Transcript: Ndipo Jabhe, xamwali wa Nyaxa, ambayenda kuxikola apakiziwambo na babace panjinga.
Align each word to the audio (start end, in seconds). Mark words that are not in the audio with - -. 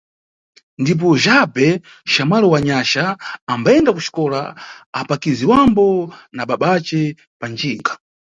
Ndipo 0.81 1.07
Jabhe, 1.23 1.67
xamwali 2.11 2.47
wa 2.53 2.59
Nyaxa, 2.67 3.05
ambayenda 3.53 3.93
kuxikola 3.95 4.39
apakiziwambo 4.99 5.87
na 6.35 6.43
babace 6.49 7.01
panjinga. 7.39 7.91